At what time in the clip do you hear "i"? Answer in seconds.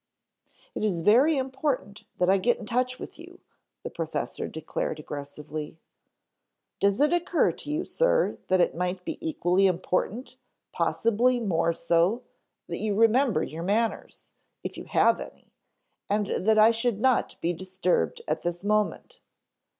2.27-2.39, 16.57-16.71